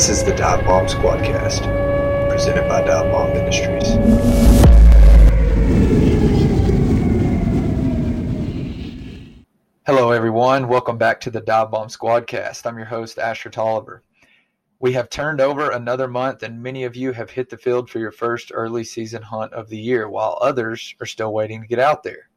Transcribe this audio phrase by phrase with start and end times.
[0.00, 1.60] This is the Dive Bomb Squadcast,
[2.30, 3.86] presented by Dive Bomb Ministries.
[9.84, 10.68] Hello, everyone.
[10.68, 12.64] Welcome back to the Dive Bomb Squadcast.
[12.64, 14.02] I'm your host, Asher Tolliver.
[14.78, 17.98] We have turned over another month, and many of you have hit the field for
[17.98, 21.78] your first early season hunt of the year, while others are still waiting to get
[21.78, 22.30] out there.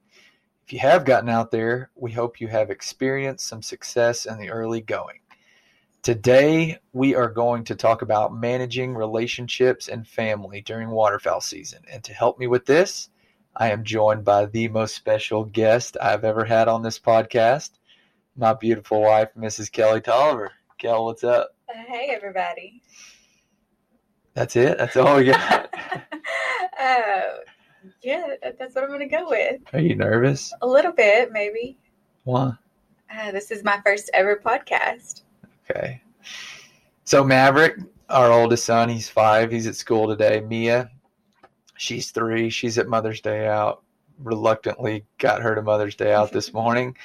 [0.68, 4.50] If you have gotten out there, we hope you have experienced some success in the
[4.50, 5.20] early going.
[6.04, 11.82] Today, we are going to talk about managing relationships and family during waterfowl season.
[11.90, 13.10] And to help me with this,
[13.56, 17.70] I am joined by the most special guest I've ever had on this podcast,
[18.36, 19.72] my beautiful wife, Mrs.
[19.72, 20.52] Kelly Tolliver.
[20.78, 21.56] Kel, what's up?
[21.70, 22.82] Hey, everybody.
[24.34, 24.78] That's it?
[24.78, 25.74] That's all we got?
[26.82, 27.22] uh,
[28.02, 28.28] yeah,
[28.60, 29.62] that's what I'm going to go with.
[29.72, 30.52] Are you nervous?
[30.62, 31.78] A little bit, maybe.
[32.26, 32.56] Why?
[33.10, 35.22] Uh, this is my first ever podcast.
[35.70, 36.02] Okay.
[37.04, 37.78] So Maverick,
[38.10, 39.52] our oldest son, he's five.
[39.52, 40.42] He's at school today.
[40.42, 40.90] Mia,
[41.78, 42.50] she's three.
[42.50, 43.84] She's at Mother's Day out.
[44.20, 46.96] Reluctantly got her to Mother's Day out this morning.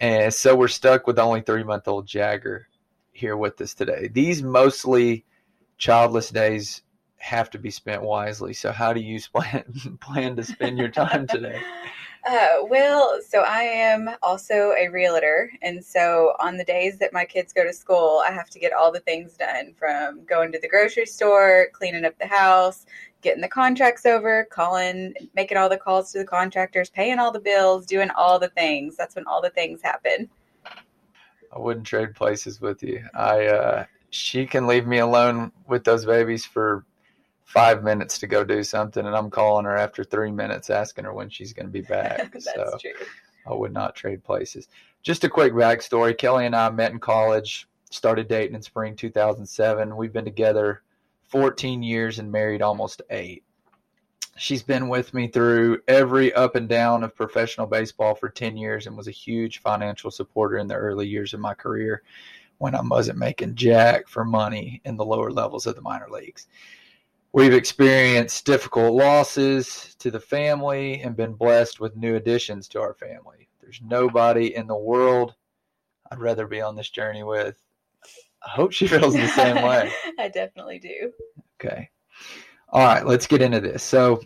[0.00, 2.68] And so we're stuck with only three month old Jagger
[3.12, 4.08] here with us today.
[4.12, 5.24] These mostly
[5.78, 6.82] childless days
[7.18, 8.52] have to be spent wisely.
[8.52, 11.60] So how do you plan plan to spend your time today?
[12.24, 15.50] Uh, well, so I am also a realtor.
[15.60, 18.72] And so on the days that my kids go to school, I have to get
[18.72, 22.86] all the things done from going to the grocery store, cleaning up the house,
[23.22, 27.40] getting the contracts over, calling, making all the calls to the contractors, paying all the
[27.40, 28.96] bills, doing all the things.
[28.96, 30.30] That's when all the things happen.
[31.54, 33.04] I wouldn't trade places with you.
[33.14, 36.84] I, uh, she can leave me alone with those babies for
[37.52, 41.12] five minutes to go do something, and I'm calling her after three minutes asking her
[41.12, 42.34] when she's going to be back.
[42.40, 42.92] so true.
[43.46, 44.68] I would not trade places.
[45.02, 49.94] Just a quick backstory Kelly and I met in college, started dating in spring 2007.
[49.94, 50.82] We've been together
[51.28, 53.44] 14 years and married almost eight.
[54.38, 58.86] She's been with me through every up and down of professional baseball for 10 years
[58.86, 62.02] and was a huge financial supporter in the early years of my career
[62.56, 66.46] when I wasn't making jack for money in the lower levels of the minor leagues.
[67.34, 72.92] We've experienced difficult losses to the family and been blessed with new additions to our
[72.92, 73.48] family.
[73.60, 75.34] There's nobody in the world
[76.10, 77.56] I'd rather be on this journey with.
[78.44, 79.90] I hope she feels the same way.
[80.18, 81.10] I definitely do.
[81.58, 81.88] Okay.
[82.68, 83.82] All right, let's get into this.
[83.82, 84.20] So,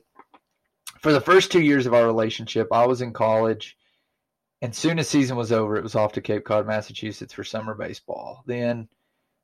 [1.00, 3.76] for the first two years of our relationship, I was in college,
[4.62, 7.74] and soon as season was over, it was off to Cape Cod, Massachusetts for summer
[7.74, 8.42] baseball.
[8.46, 8.88] Then,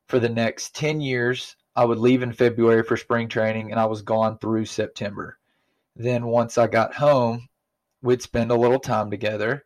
[0.08, 3.86] for the next 10 years, I would leave in February for spring training and I
[3.86, 5.38] was gone through September.
[5.96, 7.48] Then once I got home,
[8.02, 9.64] we'd spend a little time together.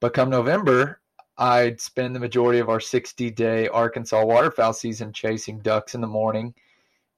[0.00, 1.00] But come November,
[1.36, 6.06] I'd spend the majority of our 60 day Arkansas waterfowl season chasing ducks in the
[6.06, 6.54] morning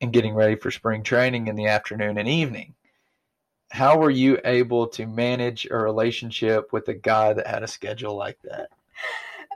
[0.01, 2.75] and getting ready for spring training in the afternoon and evening.
[3.71, 8.15] How were you able to manage a relationship with a guy that had a schedule
[8.15, 8.71] like that?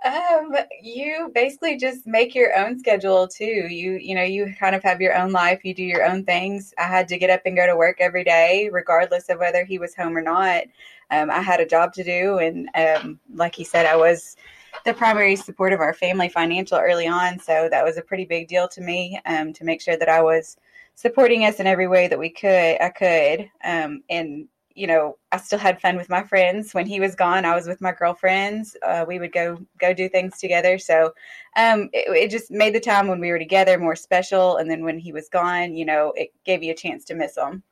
[0.05, 3.45] Um, you basically just make your own schedule too.
[3.45, 6.73] You you know, you kind of have your own life, you do your own things.
[6.79, 9.79] I had to get up and go to work every day, regardless of whether he
[9.79, 10.65] was home or not.
[11.11, 14.37] Um, I had a job to do and um, like he said, I was
[14.85, 17.39] the primary support of our family financial early on.
[17.39, 20.23] So that was a pretty big deal to me um, to make sure that I
[20.23, 20.57] was
[20.95, 23.51] supporting us in every way that we could I could.
[23.65, 26.73] Um, and you know, I still had fun with my friends.
[26.73, 28.77] When he was gone, I was with my girlfriends.
[28.87, 30.79] Uh, we would go go do things together.
[30.79, 31.13] So
[31.57, 34.57] um, it, it, just made the time when we were together more special.
[34.57, 37.37] And then when he was gone, you know, it gave you a chance to miss
[37.37, 37.65] him.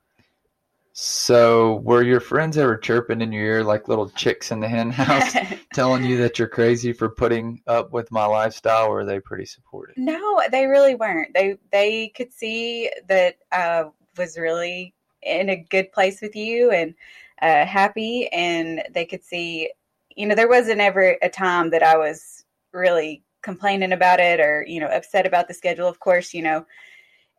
[0.99, 4.91] So were your friends ever chirping in your ear like little chicks in the hen
[4.91, 5.37] house,
[5.75, 9.45] telling you that you're crazy for putting up with my lifestyle, or are they pretty
[9.45, 9.97] supportive?
[9.97, 11.35] No, they really weren't.
[11.35, 13.85] They they could see that I
[14.17, 14.95] was really
[15.27, 16.95] in a good place with you and
[17.43, 19.71] uh, happy, and they could see,
[20.15, 24.65] you know, there wasn't ever a time that I was really complaining about it or
[24.67, 25.89] you know upset about the schedule.
[25.89, 26.67] Of course, you know.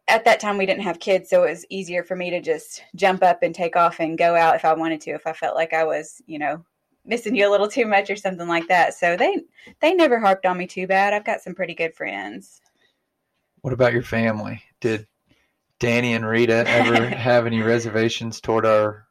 [0.10, 2.82] At that time, we didn't have kids, so it was easier for me to just
[2.96, 5.56] jump up and take off and go out if I wanted to, if I felt
[5.56, 6.64] like I was, you know,
[7.06, 8.94] missing you a little too much or something like that.
[8.94, 9.42] So they
[9.82, 11.14] they never harped on me too bad.
[11.14, 12.62] I've got some pretty good friends.
[13.62, 14.62] What about your family?
[14.80, 15.08] Did
[15.80, 19.08] Danny and Rita ever have any reservations toward our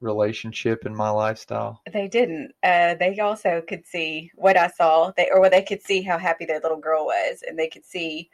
[0.00, 1.80] relationship and my lifestyle?
[1.92, 2.52] They didn't.
[2.62, 6.44] Uh, they also could see what I saw, they or they could see how happy
[6.44, 8.30] their little girl was, and they could see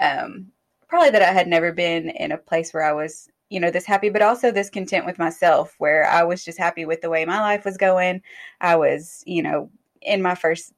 [0.00, 0.48] um,
[0.88, 3.86] probably that I had never been in a place where I was, you know, this
[3.86, 7.24] happy, but also this content with myself, where I was just happy with the way
[7.24, 8.22] my life was going.
[8.60, 9.70] I was, you know,
[10.02, 10.72] in my first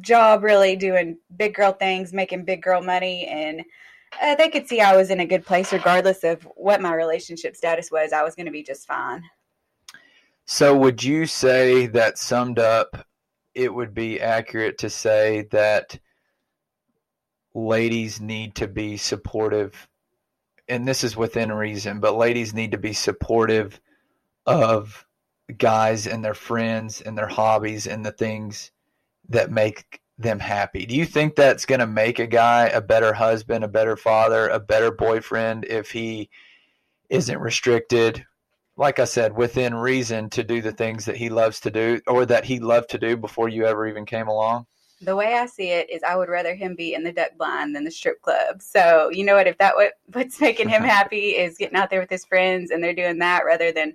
[0.00, 3.62] job, really doing big girl things, making big girl money, and
[4.20, 7.56] uh, they could see I was in a good place, regardless of what my relationship
[7.56, 8.12] status was.
[8.12, 9.22] I was going to be just fine.
[10.44, 13.06] So, would you say that summed up,
[13.54, 15.98] it would be accurate to say that
[17.54, 19.88] ladies need to be supportive,
[20.68, 23.80] and this is within reason, but ladies need to be supportive
[24.46, 25.06] of
[25.56, 28.72] guys and their friends and their hobbies and the things
[29.28, 30.86] that make them happy.
[30.86, 34.48] Do you think that's going to make a guy a better husband, a better father,
[34.48, 36.30] a better boyfriend if he
[37.08, 38.24] isn't restricted,
[38.76, 42.26] like I said, within reason to do the things that he loves to do or
[42.26, 44.66] that he loved to do before you ever even came along?
[45.00, 47.74] The way I see it is, I would rather him be in the duck blind
[47.74, 48.62] than the strip club.
[48.62, 49.48] So you know what?
[49.48, 52.82] If that what what's making him happy is getting out there with his friends and
[52.82, 53.94] they're doing that rather than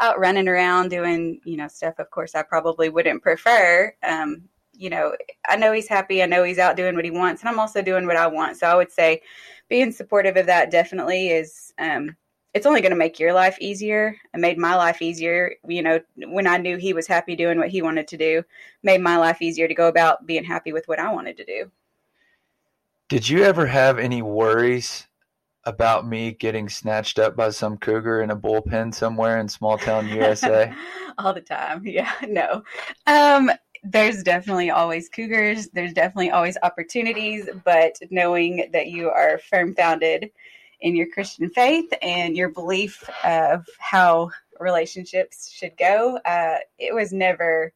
[0.00, 2.00] out running around doing you know stuff.
[2.00, 3.94] Of course, I probably wouldn't prefer.
[4.02, 4.48] Um,
[4.78, 5.14] you know,
[5.48, 6.22] I know he's happy.
[6.22, 8.56] I know he's out doing what he wants, and I'm also doing what I want.
[8.56, 9.20] So I would say
[9.68, 11.72] being supportive of that definitely is.
[11.78, 12.16] Um,
[12.54, 14.16] it's only going to make your life easier.
[14.32, 15.54] It made my life easier.
[15.66, 18.42] You know, when I knew he was happy doing what he wanted to do,
[18.82, 21.70] made my life easier to go about being happy with what I wanted to do.
[23.08, 25.06] Did you ever have any worries
[25.64, 30.08] about me getting snatched up by some cougar in a bullpen somewhere in small town
[30.08, 30.72] USA?
[31.18, 31.86] All the time.
[31.86, 32.62] Yeah, no.
[33.06, 33.50] Um,
[33.90, 35.68] there's definitely always cougars.
[35.72, 40.30] There's definitely always opportunities, but knowing that you are firm founded
[40.80, 44.30] in your Christian faith and your belief of how
[44.60, 47.72] relationships should go, uh, it was never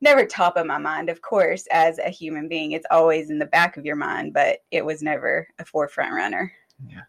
[0.00, 1.08] never top of my mind.
[1.08, 4.60] Of course, as a human being, it's always in the back of your mind, but
[4.70, 6.52] it was never a forefront runner.
[6.88, 7.02] Yeah.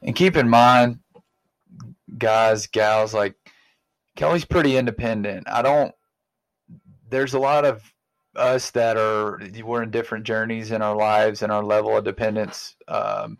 [0.00, 0.98] And keep in mind,
[2.16, 3.34] guys, gals, like
[4.16, 5.46] Kelly's pretty independent.
[5.46, 5.94] I don't
[7.12, 7.92] there's a lot of
[8.34, 12.74] us that are we're in different journeys in our lives and our level of dependence
[12.88, 13.36] um,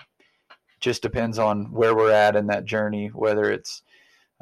[0.81, 3.83] just depends on where we're at in that journey whether it's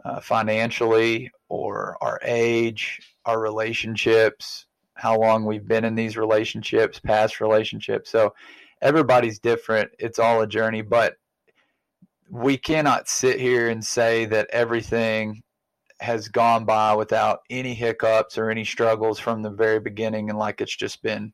[0.04, 7.40] uh, financially or our age our relationships how long we've been in these relationships past
[7.40, 8.10] relationships.
[8.10, 8.34] So
[8.82, 9.90] everybody's different.
[9.98, 11.14] It's all a journey but
[12.28, 15.42] we cannot sit here and say that everything
[16.00, 20.60] has gone by without any hiccups or any struggles from the very beginning and like
[20.60, 21.32] it's just been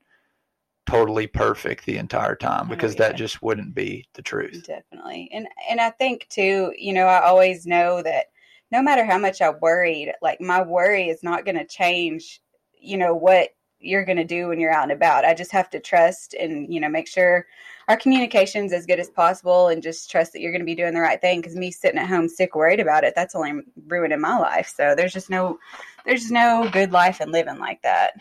[0.87, 3.09] totally perfect the entire time because oh, yeah.
[3.09, 4.65] that just wouldn't be the truth.
[4.67, 5.29] Definitely.
[5.33, 8.27] And and I think too, you know, I always know that
[8.71, 12.41] no matter how much I worried, like my worry is not going to change,
[12.81, 13.51] you know, what
[13.87, 15.25] you're going to do when you're out and about.
[15.25, 17.47] I just have to trust and, you know, make sure
[17.89, 20.95] our communication's as good as possible and just trust that you're going to be doing
[20.95, 21.41] the right thing.
[21.41, 24.73] Because me sitting at home sick, worried about it, that's only ruining my life.
[24.75, 25.59] So there's just no,
[26.05, 28.13] there's no good life in living like that.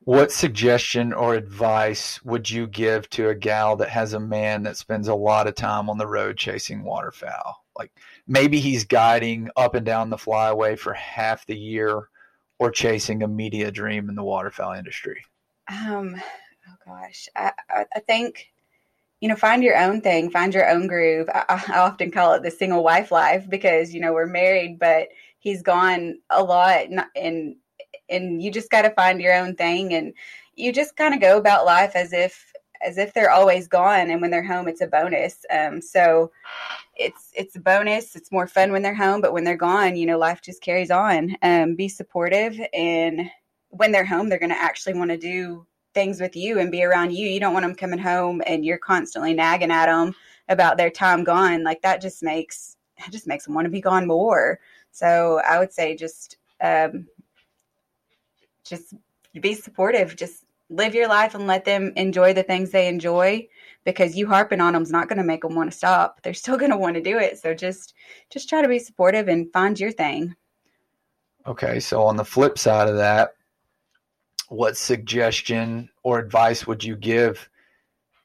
[0.00, 4.76] What suggestion or advice would you give to a gal that has a man that
[4.76, 7.64] spends a lot of time on the road chasing waterfowl?
[7.76, 7.90] Like
[8.26, 12.10] maybe he's guiding up and down the flyway for half the year
[12.58, 15.24] or chasing a media dream in the waterfowl industry?
[15.68, 16.16] Um,
[16.68, 18.52] oh gosh, I, I think
[19.24, 21.30] you know, find your own thing, find your own groove.
[21.32, 25.08] I, I, often call it the single wife life because you know we're married, but
[25.38, 27.56] he's gone a lot, and
[28.10, 30.12] and you just got to find your own thing, and
[30.56, 32.52] you just kind of go about life as if
[32.84, 35.44] as if they're always gone, and when they're home, it's a bonus.
[35.50, 36.30] Um, so
[36.96, 38.16] it's it's a bonus.
[38.16, 40.90] It's more fun when they're home, but when they're gone, you know, life just carries
[40.90, 41.36] on.
[41.42, 43.30] Um, be supportive, and
[43.70, 46.84] when they're home, they're going to actually want to do things with you and be
[46.84, 47.26] around you.
[47.26, 50.14] You don't want them coming home and you're constantly nagging at them
[50.48, 51.62] about their time gone.
[51.62, 54.60] Like that just makes it just makes them want to be gone more.
[54.90, 57.06] So I would say just um,
[58.64, 58.94] just
[59.40, 60.16] be supportive.
[60.16, 63.46] Just live your life and let them enjoy the things they enjoy
[63.84, 66.22] because you harping on them is not going to make them want to stop.
[66.22, 67.38] They're still going to want to do it.
[67.38, 67.94] So just
[68.30, 70.34] just try to be supportive and find your thing.
[71.46, 73.34] Okay, so on the flip side of that,
[74.48, 77.48] what suggestion or advice would you give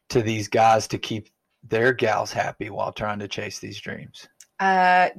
[0.09, 1.29] to these guys to keep
[1.63, 4.27] their gals happy while trying to chase these dreams?
[4.59, 5.09] Uh,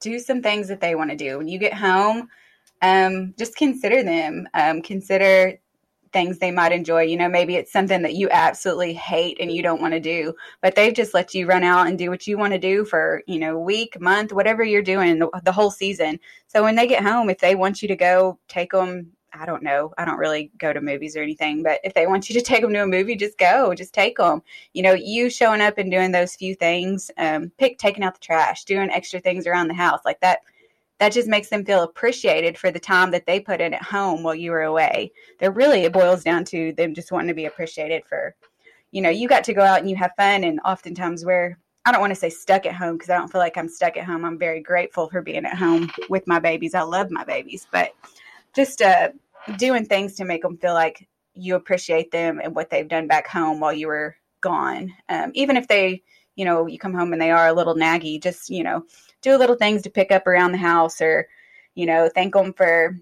[0.00, 1.38] do some things that they want to do.
[1.38, 2.28] When you get home,
[2.80, 4.48] um, just consider them.
[4.54, 5.58] Um, consider
[6.12, 7.02] things they might enjoy.
[7.02, 10.34] You know, maybe it's something that you absolutely hate and you don't want to do,
[10.60, 13.22] but they've just let you run out and do what you want to do for,
[13.26, 16.20] you know, week, month, whatever you're doing the, whole season.
[16.46, 19.62] So when they get home, if they want you to go take them I don't
[19.62, 19.92] know.
[19.98, 22.62] I don't really go to movies or anything, but if they want you to take
[22.62, 24.42] them to a movie, just go, just take them.
[24.72, 28.20] You know, you showing up and doing those few things, um, pick taking out the
[28.20, 30.40] trash, doing extra things around the house like that.
[30.98, 34.22] That just makes them feel appreciated for the time that they put in at home
[34.22, 35.12] while you were away.
[35.38, 38.34] They're really, it boils down to them just wanting to be appreciated for,
[38.90, 40.42] you know, you got to go out and you have fun.
[40.42, 43.40] And oftentimes we're, I don't want to say stuck at home because I don't feel
[43.40, 44.24] like I'm stuck at home.
[44.24, 46.74] I'm very grateful for being at home with my babies.
[46.74, 47.92] I love my babies, but
[48.54, 49.10] just uh,
[49.56, 53.28] doing things to make them feel like you appreciate them and what they've done back
[53.28, 54.92] home while you were gone.
[55.08, 56.02] Um, even if they,
[56.34, 58.84] you know, you come home and they are a little naggy, just, you know,
[59.22, 61.28] do little things to pick up around the house or,
[61.74, 62.98] you know, thank them for,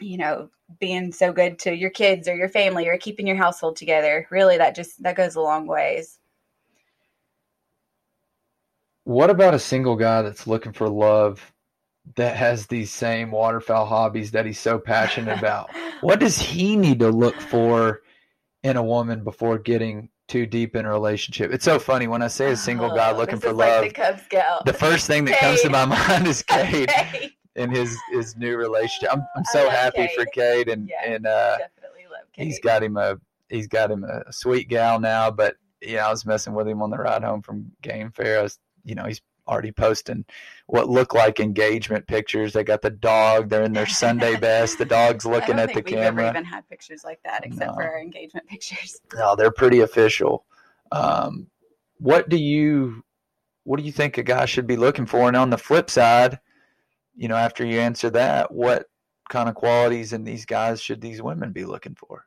[0.00, 3.76] you know, being so good to your kids or your family or keeping your household
[3.76, 4.26] together.
[4.30, 6.18] Really, that just, that goes a long ways.
[9.04, 11.52] What about a single guy that's looking for love
[12.14, 15.70] that has these same waterfowl hobbies that he's so passionate about?
[16.02, 18.02] what does he need to look for
[18.62, 21.52] in a woman before getting too deep in a relationship?
[21.52, 24.20] It's so funny when I say a single guy Oh, looking for is like love.
[24.30, 27.32] the the first thing that comes to my mind is Cade Cade.
[27.56, 29.10] and his his new relationship.
[29.12, 30.66] I'm I'm so love happy for Cade.
[30.66, 32.46] Cade and Yeah, and uh, Definitely love Cade.
[32.46, 33.16] he's got him a
[33.50, 35.30] he's got him a sweet gal now.
[35.30, 38.40] But yeah, I was messing with him on the ride home from game fair.
[38.40, 40.24] I was you know he's already posting
[40.66, 42.52] what look like engagement pictures.
[42.52, 43.48] They got the dog.
[43.48, 44.78] They're in their Sunday best.
[44.78, 46.00] The dog's looking at the camera.
[46.00, 46.30] we've ever camera.
[46.30, 49.00] even had pictures like that except for our engagement pictures.
[49.14, 50.44] No, they're pretty official.
[50.90, 51.48] Um,
[51.98, 53.04] what do you
[53.64, 55.28] what do you think a guy should be looking for?
[55.28, 56.40] And on the flip side,
[57.14, 58.86] you know, after you answer that, what
[59.30, 62.26] kind of qualities in these guys should these women be looking for?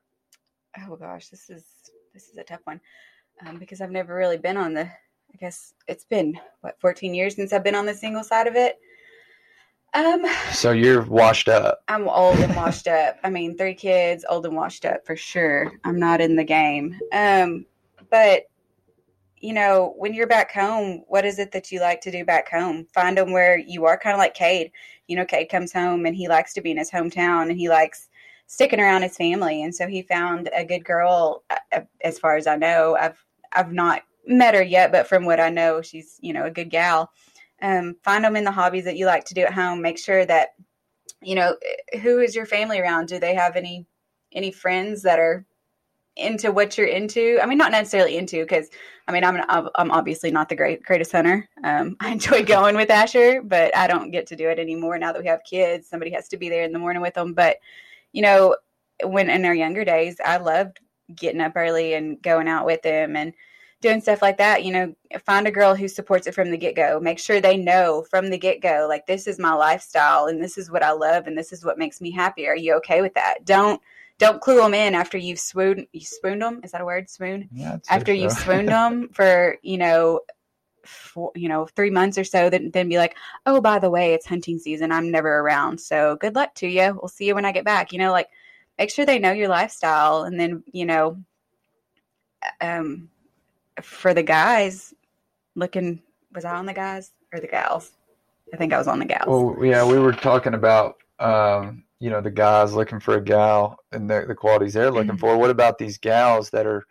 [0.88, 1.64] Oh gosh, this is
[2.14, 2.80] this is a tough one
[3.46, 4.90] um, because I've never really been on the.
[5.36, 8.56] I guess it's been what 14 years since I've been on the single side of
[8.56, 8.78] it.
[9.94, 10.24] Um,
[10.54, 11.84] So you're washed up.
[11.90, 13.18] I'm old and washed up.
[13.22, 15.74] I mean, three kids, old and washed up for sure.
[15.84, 16.98] I'm not in the game.
[17.12, 17.66] Um,
[18.10, 18.44] but
[19.42, 22.50] you know, when you're back home, what is it that you like to do back
[22.50, 22.88] home?
[22.94, 24.72] Find them where you are, kind of like Cade.
[25.08, 27.68] You know, Cade comes home and he likes to be in his hometown and he
[27.68, 28.08] likes
[28.48, 29.64] sticking around his family.
[29.64, 31.44] And so he found a good girl.
[31.50, 35.40] uh, As far as I know, I've I've not met her yet, but from what
[35.40, 37.12] I know, she's you know a good gal.
[37.62, 39.82] Um, find them in the hobbies that you like to do at home.
[39.82, 40.50] Make sure that
[41.22, 41.56] you know
[42.02, 43.08] who is your family around.
[43.08, 43.86] Do they have any
[44.34, 45.46] any friends that are
[46.16, 47.40] into what you're into?
[47.42, 48.70] I mean, not necessarily into because
[49.08, 51.48] I mean I'm I'm I'm obviously not the great greatest hunter.
[51.64, 55.12] Um, I enjoy going with Asher, but I don't get to do it anymore now
[55.12, 55.88] that we have kids.
[55.88, 57.34] Somebody has to be there in the morning with them.
[57.34, 57.58] But
[58.12, 58.56] you know,
[59.04, 60.80] when in our younger days, I loved
[61.14, 63.34] getting up early and going out with them and
[63.86, 64.64] doing stuff like that.
[64.64, 67.00] You know, find a girl who supports it from the get go.
[67.00, 70.58] Make sure they know from the get go, like this is my lifestyle and this
[70.58, 72.48] is what I love and this is what makes me happy.
[72.48, 73.46] Are you okay with that?
[73.46, 73.80] Don't
[74.18, 76.62] don't clue them in after you've swooned you swooned them.
[76.64, 77.10] Is that a word?
[77.10, 78.42] Swoon Yeah, after you've so.
[78.44, 80.22] swooned them for you know
[80.84, 83.16] for, you know three months or so then, then be like
[83.46, 86.96] oh by the way it's hunting season i'm never around so good luck to you
[87.02, 88.28] we'll see you when i get back you know like
[88.78, 91.18] make sure they know your lifestyle and then you know
[92.62, 93.10] um
[93.82, 94.94] for the guys
[95.56, 96.02] looking
[96.34, 97.92] was i on the guys or the gals
[98.54, 102.10] i think i was on the gals Well, yeah, we were talking about um, you
[102.10, 105.18] know the guys looking for a gal and the, the qualities they're looking Mm-hmm.
[105.18, 105.38] for.
[105.38, 106.86] What about these gals that are,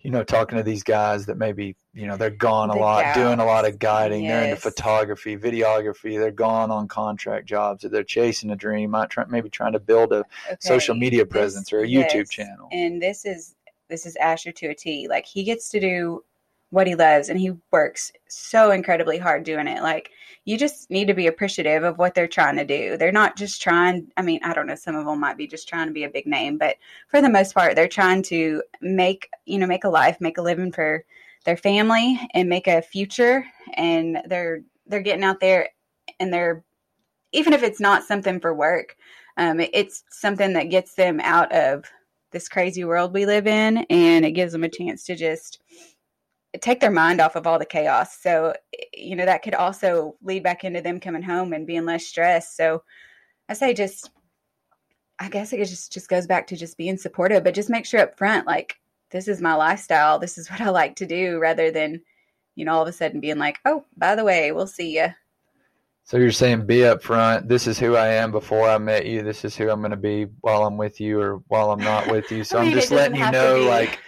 [0.00, 3.14] you know, talking to these guys that maybe you know they're gone a The lot,
[3.14, 4.26] doing a lot of gals, guiding.
[4.26, 6.18] They're into photography, videography.
[6.18, 7.84] They're gone on contract jobs.
[7.84, 8.90] Or they're chasing a dream.
[8.90, 10.24] Might try, maybe trying to build a
[10.58, 12.68] social Okay, media this- presence or a YouTube yes, channel.
[12.72, 13.54] And this is
[13.88, 15.08] this is Asher to a T.
[15.08, 16.24] Like he gets to do
[16.70, 19.82] what he loves and he works so incredibly hard doing it.
[19.82, 20.10] Like
[20.44, 22.96] you just need to be appreciative of what they're trying to do.
[22.96, 25.68] They're not just trying I mean, I don't know, some of them might be just
[25.68, 26.76] trying to be a big name, but
[27.08, 30.42] for the most part they're trying to make, you know, make a life, make a
[30.42, 31.04] living for
[31.44, 35.68] their family and make a future and they're they're getting out there
[36.20, 36.64] and they're
[37.32, 38.96] even if it's not something for work,
[39.36, 41.84] um, it's something that gets them out of
[42.30, 45.60] this crazy world we live in and it gives them a chance to just
[46.60, 48.18] take their mind off of all the chaos.
[48.20, 48.54] So
[48.94, 52.56] you know that could also lead back into them coming home and being less stressed.
[52.56, 52.82] So
[53.50, 54.10] i say just
[55.18, 58.00] i guess it just just goes back to just being supportive but just make sure
[58.00, 58.76] up front like
[59.10, 60.18] this is my lifestyle.
[60.18, 62.00] This is what i like to do rather than
[62.56, 65.08] you know all of a sudden being like oh by the way we'll see you
[66.08, 67.48] So you're saying be upfront.
[67.48, 69.22] This is who I am before I met you.
[69.22, 72.10] This is who I'm going to be while I'm with you or while I'm not
[72.10, 72.44] with you.
[72.44, 73.98] So I I'm mean, just letting you know like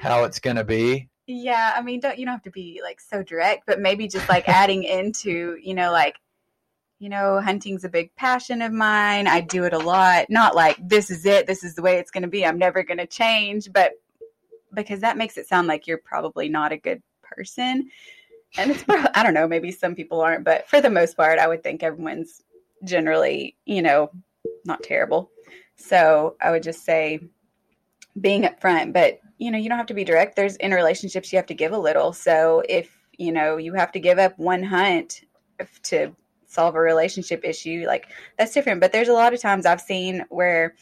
[0.00, 1.10] how it's going to be.
[1.26, 4.26] Yeah, I mean, don't you don't have to be like so direct, but maybe just
[4.26, 6.16] like adding into, you know, like,
[6.98, 9.26] you know, hunting's a big passion of mine.
[9.26, 10.30] I do it a lot.
[10.30, 12.46] Not like this is it, this is the way it's going to be.
[12.46, 13.92] I'm never going to change, but
[14.72, 17.90] because that makes it sound like you're probably not a good person.
[18.56, 21.38] And it's probably, I don't know, maybe some people aren't, but for the most part,
[21.38, 22.42] I would think everyone's
[22.84, 24.10] generally, you know,
[24.64, 25.30] not terrible.
[25.76, 27.20] So I would just say,
[28.20, 30.36] being upfront, but you know, you don't have to be direct.
[30.36, 32.12] There's in relationships you have to give a little.
[32.12, 35.22] So if you know you have to give up one hunt
[35.84, 36.14] to
[36.46, 38.80] solve a relationship issue, like that's different.
[38.80, 40.74] But there's a lot of times I've seen where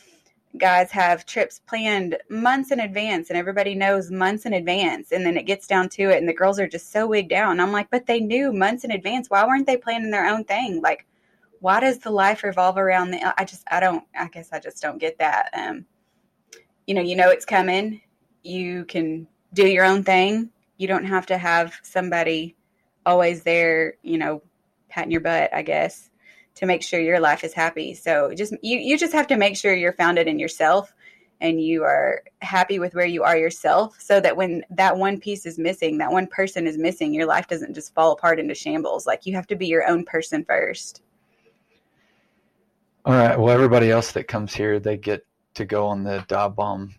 [0.57, 5.37] guys have trips planned months in advance and everybody knows months in advance and then
[5.37, 7.71] it gets down to it and the girls are just so wigged out and i'm
[7.71, 9.29] like but they knew months in advance.
[9.29, 10.81] Why weren't they planning their own thing?
[10.81, 11.07] Like
[11.61, 14.81] why does the life revolve around the i just i don't i guess i just
[14.81, 15.85] don't get that um
[16.87, 18.01] you know you know it's coming.
[18.43, 20.51] You can do your own thing.
[20.79, 22.57] You don't have to have somebody
[23.05, 24.43] always there you know
[24.89, 26.11] patting your butt i guess
[26.59, 29.57] to make sure your life is happy so just you you just have to make
[29.57, 30.93] sure you're founded in yourself
[31.41, 35.47] and you are happy with where you are yourself so that when that one piece
[35.47, 39.07] is missing that one person is missing your life doesn't just fall apart into shambles
[39.07, 41.03] like you have to be your own person first
[43.05, 43.39] All right.
[43.39, 45.25] Well, everybody else that comes here, they get
[45.55, 46.95] to go on the dive bomb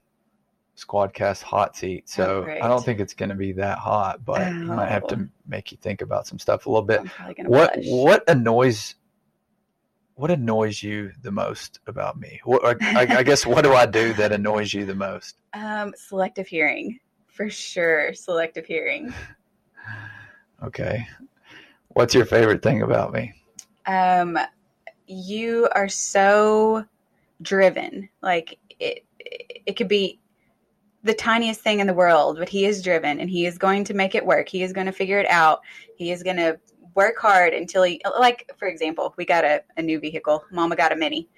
[0.75, 2.09] squadcast hot seat.
[2.09, 2.51] So Oh.
[2.51, 5.09] I don't think it's going to be that hot, but I might have Oh.
[5.09, 7.01] to make you think about some stuff a little bit.
[7.45, 7.85] What blush.
[7.89, 8.95] what annoys
[10.19, 12.41] what annoys you the most about me?
[12.43, 15.37] What, I, I guess what do I do that annoys you the most?
[15.53, 18.13] Um, selective hearing, for sure.
[18.13, 19.13] Selective hearing.
[20.61, 21.07] Okay.
[21.87, 23.33] What's your favorite thing about me?
[23.85, 24.37] Um,
[25.07, 26.83] you are so
[27.41, 28.09] driven.
[28.21, 29.05] Like it,
[29.65, 30.19] it could be
[31.01, 33.93] the tiniest thing in the world, but he is driven and he is going to
[33.93, 34.49] make it work.
[34.49, 35.61] He is going to figure it out.
[35.95, 36.59] He is going to
[36.99, 40.43] work hard until he, like, for example, we got a, a new vehicle.
[40.51, 41.29] Mama got a mini.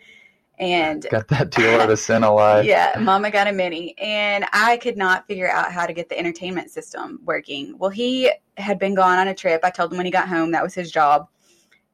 [0.58, 2.66] And Got that Toyota Sienna Life.
[2.76, 6.18] yeah, Mama got a mini, and I could not figure out how to get the
[6.18, 7.78] entertainment system working.
[7.78, 9.62] Well, he had been gone on a trip.
[9.64, 11.28] I told him when he got home that was his job,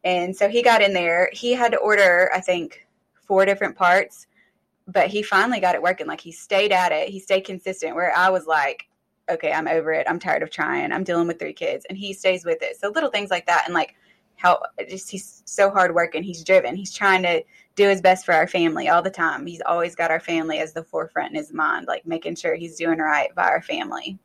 [0.06, 1.30] and so he got in there.
[1.34, 2.88] He had to order, I think,
[3.26, 4.28] four different parts,
[4.88, 6.08] but he finally got it working.
[6.08, 7.10] Like he stayed at it.
[7.10, 7.96] He stayed consistent.
[7.96, 8.88] Where I was like,
[9.30, 10.08] okay, I'm over it.
[10.10, 10.92] I'm tired of trying.
[10.92, 12.80] I'm dealing with three kids, and he stays with it.
[12.80, 13.96] So little things like that, and like
[14.36, 16.24] how just he's so hard working.
[16.24, 16.76] He's driven.
[16.76, 17.44] He's trying to
[17.76, 19.46] do his best for our family all the time.
[19.46, 22.76] He's always got our family as the forefront in his mind, like making sure he's
[22.76, 24.18] doing right by our family.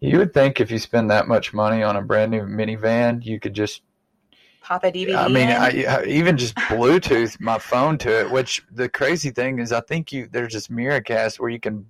[0.00, 3.38] You would think if you spend that much money on a brand new minivan, you
[3.38, 3.82] could just
[4.62, 5.16] Pop a DVD.
[5.16, 5.48] I mean.
[5.48, 8.30] I, I even just Bluetooth my phone to it.
[8.30, 11.84] Which the crazy thing is, I think you there's this Miracast where you can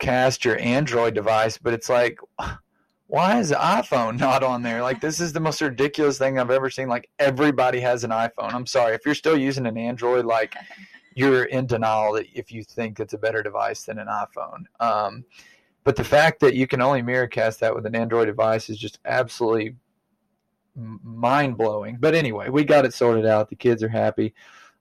[0.00, 2.18] cast your Android device, but it's like,
[3.06, 4.82] why is the iPhone not on there?
[4.82, 6.88] Like, this is the most ridiculous thing I've ever seen.
[6.88, 8.52] Like, everybody has an iPhone.
[8.52, 10.54] I'm sorry if you're still using an Android, like
[11.14, 14.64] you're in denial if you think it's a better device than an iPhone.
[14.78, 15.24] Um,
[15.84, 18.98] but the fact that you can only Miracast that with an Android device is just
[19.04, 19.76] absolutely
[20.76, 21.96] mind blowing.
[21.98, 23.50] But anyway, we got it sorted out.
[23.50, 24.34] The kids are happy.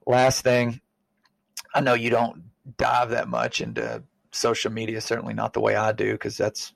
[0.06, 0.82] Last thing,
[1.74, 2.44] I know you don't
[2.78, 6.74] dive that much into social media, certainly not the way I do, because that's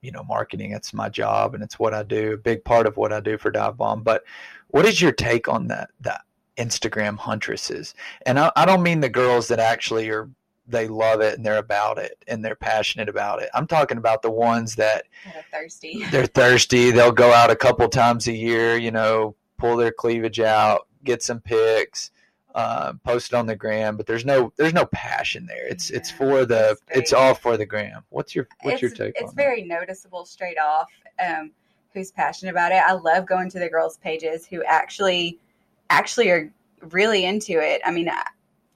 [0.00, 0.72] you know marketing.
[0.72, 2.34] It's my job and it's what I do.
[2.34, 4.02] A big part of what I do for Dive Bomb.
[4.02, 4.24] But
[4.68, 5.90] what is your take on that?
[6.00, 6.22] That
[6.56, 7.94] Instagram huntresses,
[8.26, 10.28] and I, I don't mean the girls that actually are
[10.66, 13.50] they love it and they're about it and they're passionate about it.
[13.54, 15.04] I'm talking about the ones that
[15.50, 16.04] thirsty.
[16.10, 16.90] they're thirsty.
[16.90, 21.22] They'll go out a couple times a year, you know, pull their cleavage out, get
[21.22, 22.10] some pics,
[22.54, 23.96] uh, post it on the gram.
[23.96, 25.66] But there's no there's no passion there.
[25.66, 28.04] It's it's for the it's all for the gram.
[28.10, 30.90] What's your what's it's, your take It's very noticeable straight off
[31.24, 31.52] um,
[31.92, 32.82] who's passionate about it.
[32.86, 35.38] I love going to the girls' pages who actually
[35.90, 36.52] actually are
[36.90, 37.80] really into it.
[37.84, 38.24] I mean, I,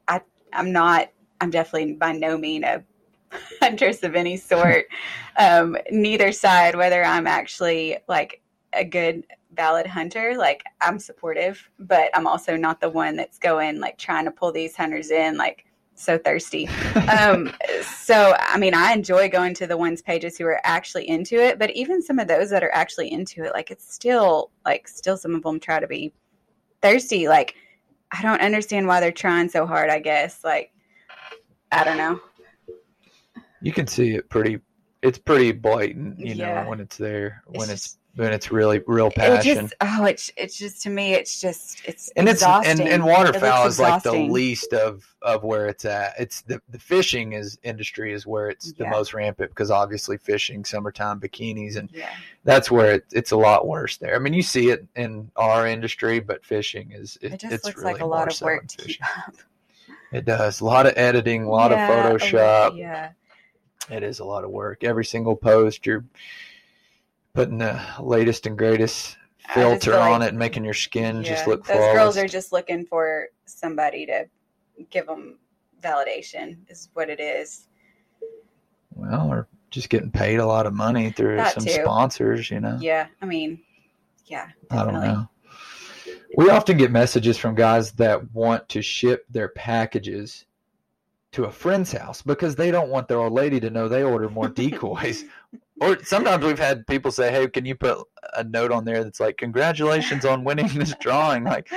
[0.08, 0.20] I
[0.52, 1.10] I'm not.
[1.40, 2.82] I'm definitely by no mean a
[3.60, 4.86] huntress of any sort.
[5.36, 8.40] um, neither side, whether I'm actually like
[8.72, 9.24] a good
[9.56, 14.24] valid hunter, like I'm supportive, but I'm also not the one that's going like trying
[14.26, 15.64] to pull these hunters in like
[15.98, 16.68] so thirsty
[17.08, 21.36] um so i mean i enjoy going to the ones pages who are actually into
[21.36, 24.86] it but even some of those that are actually into it like it's still like
[24.86, 26.12] still some of them try to be
[26.82, 27.54] thirsty like
[28.12, 30.70] i don't understand why they're trying so hard i guess like
[31.72, 32.20] i don't know
[33.60, 34.60] you can see it pretty.
[35.02, 36.62] It's pretty blatant, you Yeah.
[36.62, 39.54] know, when it's there, when It's it's, when it's really real it passion.
[39.54, 42.80] just oh it's it's just to me it's just it's and it's exhausting.
[42.80, 46.14] and, and waterfowl is like the least of of where it's at.
[46.18, 50.64] It's the the fishing is industry is where it's the most rampant because obviously fishing
[50.64, 52.10] summertime bikinis and yeah.
[52.44, 54.16] that's where it, it's a lot worse there.
[54.16, 57.64] I mean you see it in our industry but fishing is it, it just it's
[57.64, 59.34] looks really like a lot of work to keep up.
[60.12, 60.60] It does.
[60.60, 62.78] A lot of editing a lot Yeah, of photoshop.
[62.78, 63.10] yeah.
[63.90, 64.84] It is a lot of work.
[64.84, 66.04] Every single post you're
[67.36, 69.18] putting the latest and greatest
[69.54, 72.26] filter feel on it and making your skin just Yeah, look those flawless girls are
[72.26, 74.26] just looking for somebody to
[74.90, 75.38] give them
[75.82, 77.68] validation is what it is
[78.94, 81.82] Well, or just getting paid a lot of money through some too.
[81.82, 82.78] sponsors, you know.
[82.80, 83.60] Yeah, I mean,
[84.24, 85.28] yeah, I don't know.
[86.38, 90.46] We often get messages from guys that want to ship their packages
[91.32, 94.32] to a friend's house because they don't want their old lady to know they ordered
[94.32, 95.24] more decoys.
[95.80, 97.98] Or sometimes we've had people say, "Hey, can you put
[98.34, 101.68] a note on there that's like congratulations on winning this drawing?" Like,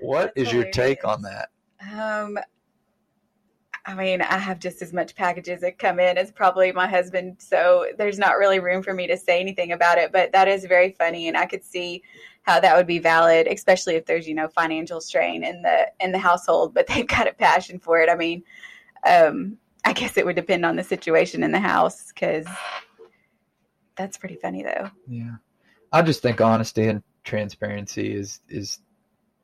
[0.00, 1.48] what is That's your take on that?
[1.92, 2.38] Um,
[3.84, 7.36] I mean, I have just as much packages that come in as probably my husband,
[7.38, 10.12] so there's not really room for me to say anything about it.
[10.12, 12.02] But that is very funny, and I could see
[12.42, 16.12] how that would be valid, especially if there's you know financial strain in the in
[16.12, 18.08] the household, but they've got a passion for it.
[18.08, 18.42] I mean,
[19.06, 22.46] um, I guess it would depend on the situation in the house because
[23.96, 24.90] that's pretty funny though.
[25.08, 25.36] Yeah,
[25.92, 28.78] I just think honesty and transparency is is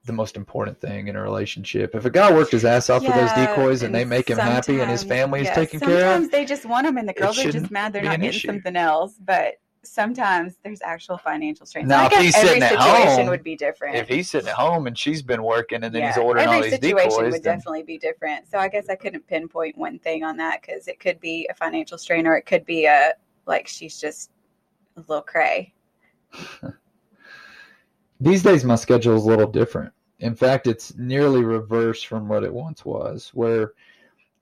[0.05, 1.95] the most important thing in a relationship.
[1.95, 4.81] If a guy worked his ass off for those decoys and, they make him happy
[4.81, 7.39] and his family is taken care of, Sometimes they just want them, and the girls
[7.39, 8.49] are just mad they're not getting issue.
[8.49, 9.15] something else.
[9.23, 11.87] But sometimes there's actual financial strain.
[11.89, 13.97] Now, I if guess he's every sitting at situation home- would be different.
[13.97, 16.63] if he's sitting at home and she's been working and then he's ordering every all
[16.63, 18.49] these situation decoys, would then definitely be different.
[18.51, 21.55] So I guess I couldn't pinpoint one thing on that because it could be a
[21.55, 23.13] financial strain, or it could be a
[23.47, 24.31] like she's just
[25.07, 25.73] little cray.
[28.21, 29.93] These days, my schedule is a little different.
[30.19, 33.73] In fact, it's nearly reverse from what it once was, where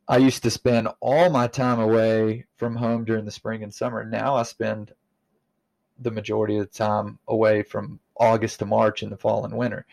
[0.09, 4.05] I used to spend all my time away from home during the spring and summer.
[4.05, 4.92] Now I spend
[5.99, 9.85] the majority of the time away from August to March in the fall and winter.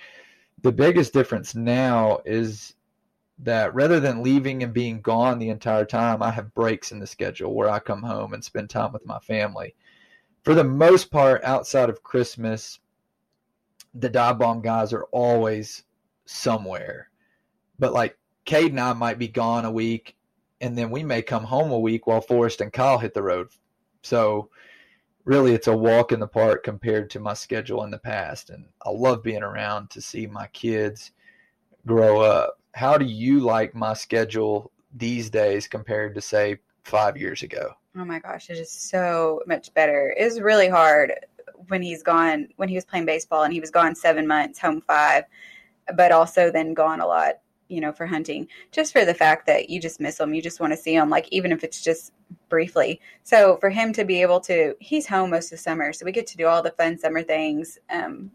[0.62, 2.76] The biggest difference now is
[3.40, 7.08] that rather than leaving and being gone the entire time, I have breaks in the
[7.08, 9.76] schedule where I come home and spend time with my family.
[10.44, 12.80] For the most part, outside of Christmas,
[13.94, 15.84] the dive bomb guys are always
[16.26, 17.10] somewhere.
[17.80, 20.16] But like Cade and I might be gone a week,
[20.60, 23.50] and then we may come home a week while Forrest and Kyle hit the road.
[24.02, 24.50] So
[25.24, 28.50] really, it's a walk in the park compared to my schedule in the past.
[28.50, 31.12] And I love being around to see my kids
[31.86, 32.60] grow up.
[32.74, 37.74] How do you like my schedule these days compared to say five years ago?
[37.98, 40.16] Oh my gosh, it is so much better.
[40.18, 41.14] It was really hard
[41.68, 44.82] when he's gone when he was playing baseball and he was gone seven months, home
[44.82, 45.24] five,
[45.96, 48.48] but also then gone a lot, you know, for hunting.
[48.72, 50.34] Just for the fact that you just miss him.
[50.34, 52.14] You just want to see him, like even if it's just
[52.50, 53.00] briefly.
[53.24, 56.12] So for him to be able to he's home most of the summer, so we
[56.12, 57.78] get to do all the fun summer things.
[57.90, 58.32] Um,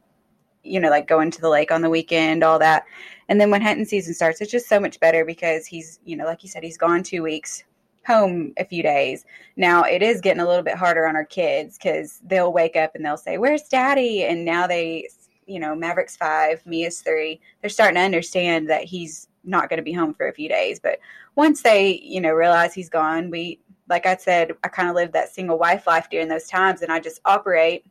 [0.65, 2.85] you know, like going to the lake on the weekend, all that.
[3.29, 6.25] And then when hunting season starts, it's just so much better because he's, you know,
[6.25, 7.65] like you said, he's gone two weeks,
[8.09, 9.25] home a few days.
[9.57, 12.94] Now it is getting a little bit harder on our kids because they'll wake up
[12.94, 15.09] and they'll say, "Where's Daddy?" And now they,
[15.47, 17.40] you know, Maverick's five, Mia's three.
[17.61, 20.81] They're starting to understand that he's not going to be home for a few days.
[20.81, 20.99] But
[21.37, 25.12] once they, you know, realize he's gone, we, like I said, I kind of lived
[25.12, 27.85] that single wife life during those times, and I just operate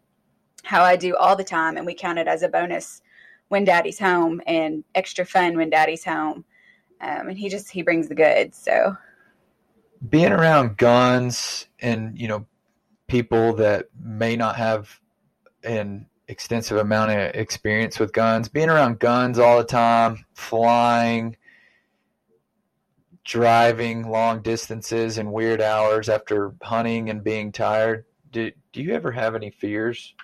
[0.63, 3.01] how I do all the time, and we count it as a bonus
[3.49, 6.43] when Daddy's home and extra fun when Daddy's home.
[7.01, 8.57] Um, and he just he brings the goods.
[8.57, 8.97] So
[10.07, 12.45] being around guns and you know
[13.07, 14.99] people that may not have
[15.63, 21.35] an extensive amount of experience with guns being around guns all the time flying
[23.27, 28.05] driving long distances and weird hours after hunting and being tired.
[28.31, 30.15] Do, do you ever have any fears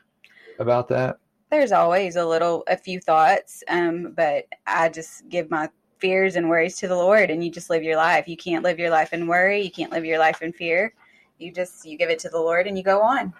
[0.57, 1.17] about that?
[1.51, 5.69] There's always a little a few thoughts um but i just give my
[6.03, 8.27] fears and worries to the lord and you just live your life.
[8.27, 9.61] You can't live your life in worry.
[9.61, 10.93] You can't live your life in fear.
[11.39, 13.33] You just you give it to the lord and you go on.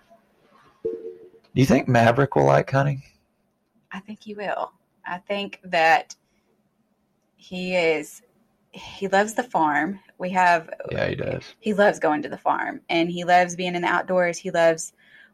[0.85, 3.03] Do you think maverick will like hunting
[3.91, 4.71] i think he will.
[5.05, 6.15] I think that
[7.35, 8.21] he is
[8.71, 9.99] he loves the farm.
[10.17, 11.43] We have yeah he does.
[11.59, 14.37] he loves going to the farm and he loves being in the outdoors.
[14.37, 14.93] He loves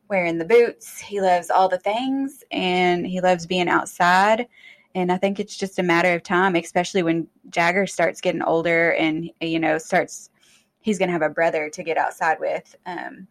[0.10, 1.00] wearing the boots.
[1.00, 4.48] He loves all the things and he loves being outside
[4.96, 8.94] and i think it's just a matter of time especially when jagger starts getting older
[8.94, 10.30] and you know starts
[10.80, 13.28] he's going to have a brother to get outside with um,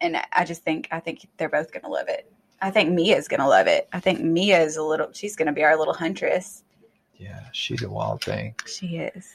[0.00, 2.30] and i just think i think they're both going to love it.
[2.60, 3.88] I think mia's going to love it.
[3.92, 6.62] I think mia is a little she's going to be our little huntress.
[7.16, 8.54] Yeah she's a wild thing.
[8.66, 9.28] She is.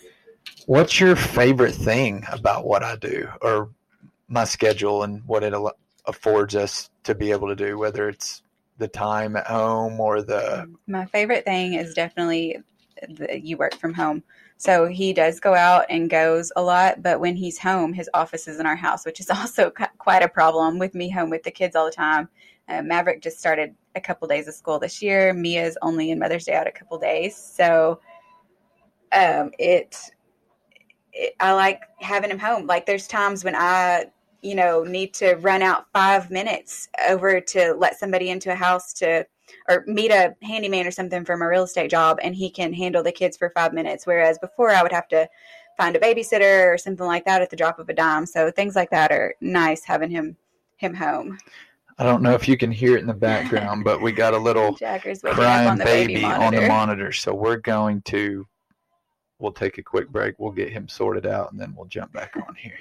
[0.66, 3.70] What's your favorite thing about what I do or
[4.28, 5.54] my schedule and what it
[6.06, 8.42] affords us to be able to do, whether it's
[8.78, 10.72] the time at home or the.
[10.88, 12.58] My favorite thing is definitely
[13.10, 14.24] that you work from home.
[14.58, 18.48] So he does go out and goes a lot, but when he's home, his office
[18.48, 21.52] is in our house, which is also quite a problem with me home with the
[21.52, 22.30] kids all the time.
[22.68, 25.34] Uh, Maverick just started a couple days of school this year.
[25.34, 28.02] Mia's only in Mother's Day out a couple days, so
[29.14, 29.96] um, it,
[31.14, 31.34] it.
[31.40, 32.68] I like having him home.
[32.68, 34.08] Like there's times when I
[34.42, 38.94] you know, need to run out five minutes over to let somebody into a house
[38.94, 39.26] to
[39.70, 43.02] or meet a handyman or something from a real estate job and he can handle
[43.02, 44.06] the kids for five minutes.
[44.06, 45.28] Whereas before I would have to
[45.78, 48.26] find a babysitter or something like that at the drop of a dime.
[48.26, 50.36] So things like that are nice having him
[50.78, 51.38] him home.
[52.00, 54.38] I don't know if you can hear it in the background, but we got a
[54.38, 57.12] little Jagger's waking up crying on the baby, baby, on the monitor.
[57.12, 58.46] So we're going to
[59.40, 60.36] we'll take a quick break.
[60.38, 62.78] We'll get him sorted out and then we'll jump back on here.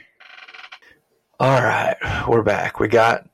[1.38, 1.96] All right,
[2.27, 2.81] we're back.
[2.81, 3.29] We got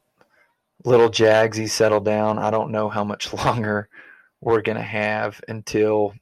[0.85, 2.37] little Jagsy settled down.
[2.37, 3.89] I don't know how much longer
[4.41, 6.13] we're gonna have until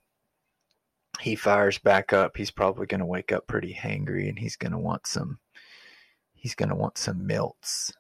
[1.21, 2.37] he fires back up.
[2.37, 5.38] He's probably gonna wake up pretty hangry and he's gonna want some
[6.35, 7.90] he's gonna want some milks.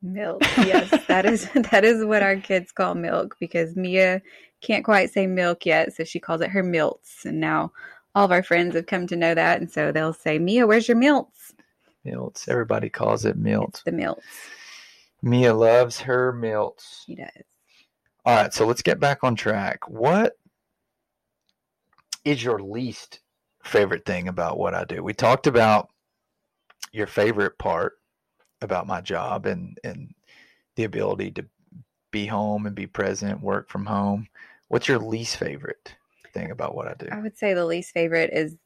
[0.00, 4.22] Milk, yes, that is that is what our kids call milk because Mia
[4.60, 7.24] can't quite say milk yet, so she calls it her milts.
[7.24, 7.72] And now
[8.14, 10.86] all of our friends have come to know that, and so they'll say, "Mia, where's
[10.86, 11.43] your milts?"
[12.04, 12.48] Milts.
[12.48, 13.80] Everybody calls it milts.
[13.80, 14.24] It's the milts.
[15.22, 17.04] Mia loves her milts.
[17.06, 17.28] She does.
[18.26, 19.88] All right, so let's get back on track.
[19.88, 20.34] What
[22.24, 23.20] is your least
[23.62, 25.02] favorite thing about what I do?
[25.02, 25.88] We talked about
[26.92, 27.94] your favorite part
[28.62, 30.14] about my job and and
[30.76, 31.44] the ability to
[32.10, 34.28] be home and be present, work from home.
[34.68, 35.94] What's your least favorite
[36.32, 37.08] thing about what I do?
[37.10, 38.56] I would say the least favorite is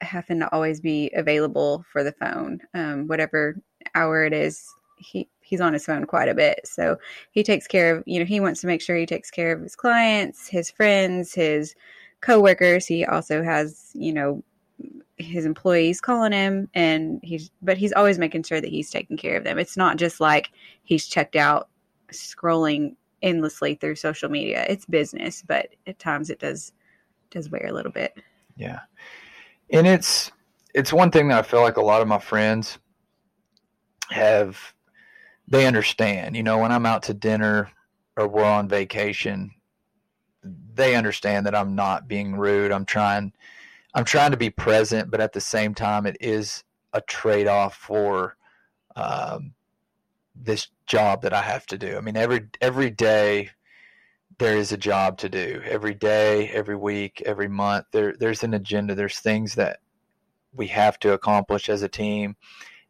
[0.00, 3.60] having to always be available for the phone, um, whatever
[3.94, 4.66] hour it is.
[4.96, 6.96] He he's on his phone quite a bit, so
[7.30, 8.04] he takes care of.
[8.06, 11.32] You know, he wants to make sure he takes care of his clients, his friends,
[11.32, 11.74] his
[12.20, 12.86] coworkers.
[12.86, 14.42] He also has, you know,
[15.16, 19.36] his employees calling him, and he's but he's always making sure that he's taking care
[19.36, 19.58] of them.
[19.58, 20.50] It's not just like
[20.82, 21.68] he's checked out
[22.12, 24.64] scrolling endlessly through social media.
[24.68, 26.72] It's business, but at times it does
[27.30, 28.14] does wear a little bit.
[28.56, 28.80] Yeah.
[29.70, 30.30] And it's
[30.74, 32.78] it's one thing that I feel like a lot of my friends
[34.10, 34.74] have
[35.46, 36.36] they understand.
[36.36, 37.70] You know, when I'm out to dinner
[38.16, 39.50] or we're on vacation,
[40.74, 42.72] they understand that I'm not being rude.
[42.72, 43.32] I'm trying
[43.94, 47.74] I'm trying to be present, but at the same time it is a trade off
[47.76, 48.36] for
[48.96, 49.54] um,
[50.34, 51.96] this job that I have to do.
[51.96, 53.50] I mean every every day
[54.38, 57.86] there is a job to do every day, every week, every month.
[57.92, 58.94] There, there's an agenda.
[58.94, 59.80] There's things that
[60.54, 62.36] we have to accomplish as a team,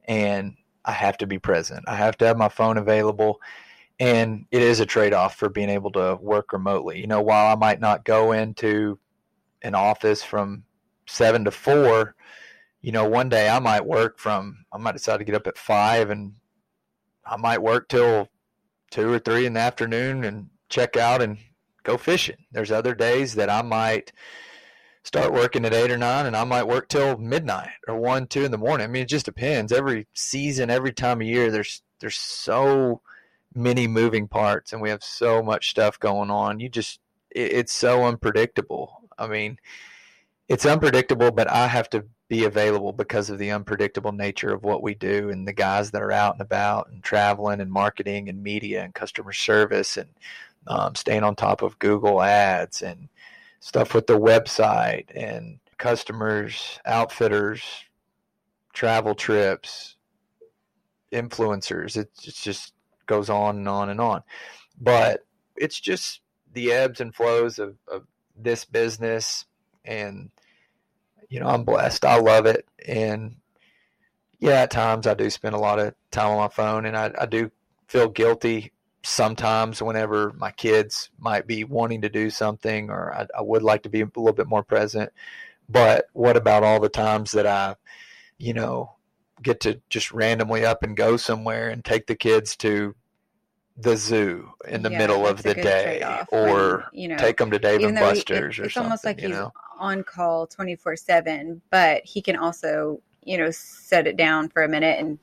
[0.07, 1.85] and I have to be present.
[1.89, 3.41] I have to have my phone available,
[3.99, 7.01] and it is a trade-off for being able to work remotely.
[7.01, 8.99] You know, while I might not go into
[9.63, 10.65] an office from
[11.07, 12.15] seven to four,
[12.81, 14.65] you know, one day I might work from.
[14.73, 16.35] I might decide to get up at five, and
[17.25, 18.29] I might work till
[18.91, 21.39] two or three in the afternoon, and check out and
[21.83, 22.47] go fishing.
[22.53, 24.13] There's other days that I might
[25.05, 28.45] start working at eight or nine and I might work till midnight or one, two
[28.45, 28.85] in the morning.
[28.85, 29.73] I mean, it just depends.
[29.73, 33.01] Every season, every time of year, there's there's so
[33.55, 36.61] many moving parts and we have so much stuff going on.
[36.61, 37.01] You just
[37.31, 39.09] it, it's so unpredictable.
[39.19, 39.59] I mean,
[40.49, 44.83] it's unpredictable, but I have to be available because of the unpredictable nature of what
[44.83, 48.43] we do and the guys that are out and about and traveling and marketing and
[48.43, 50.11] media and customer service and
[50.67, 53.09] um, staying on top of Google ads and
[53.61, 57.63] stuff with the website and customers, outfitters,
[58.73, 59.97] travel trips,
[61.13, 61.97] influencers.
[61.97, 62.75] It, it just
[63.07, 64.23] goes on and on and on.
[64.81, 65.25] But
[65.57, 66.21] it's just
[66.53, 68.05] the ebbs and flows of, of
[68.37, 69.47] this business.
[69.85, 70.31] And,
[71.29, 72.05] you know, I'm blessed.
[72.05, 72.67] I love it.
[72.87, 73.37] And
[74.39, 77.13] yeah, at times I do spend a lot of time on my phone and I,
[77.19, 77.51] I do
[77.89, 78.73] feel guilty
[79.09, 83.83] sometimes whenever my kids might be wanting to do something or I, I, would like
[83.85, 85.11] to be a little bit more present.
[85.69, 87.77] But what about all the times that I,
[88.37, 88.93] you know,
[89.43, 92.95] get to just randomly up and go somewhere and take the kids to
[93.79, 97.51] the zoo in the Yeah, middle of the day or when, you know, take them
[97.51, 98.83] to Dave and Buster's it- or it's something.
[98.85, 99.53] almost like he's know?
[99.79, 104.69] on call 24 7 but he can also you know set it down for a
[104.69, 105.21] minute and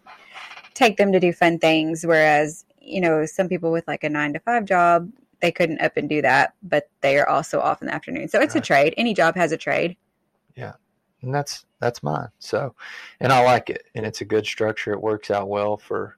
[0.73, 4.33] take them to do fun things whereas you know some people with like a nine
[4.33, 7.87] to five job they couldn't up and do that but they are also off in
[7.87, 8.63] the afternoon so it's Right.
[8.63, 9.97] a trade any job has a trade
[10.55, 10.73] Yeah.
[11.21, 12.29] and that's that's mine.
[12.39, 12.73] So,
[13.19, 14.91] and I like it, and it's a good structure.
[14.93, 16.17] It works out well for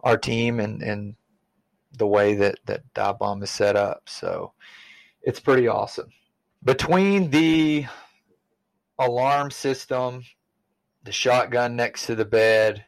[0.00, 1.16] our team and and
[1.98, 4.02] the way that that Dive Bomb is set up.
[4.08, 4.52] So,
[5.22, 6.08] it's pretty awesome.
[6.64, 7.86] Between the
[8.98, 10.22] alarm system,
[11.02, 12.84] the shotgun next to the bed,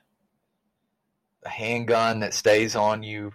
[1.44, 3.32] the handgun that stays on you